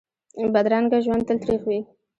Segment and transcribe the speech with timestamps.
[0.53, 1.79] بدرنګه ژوند تل تریخ وي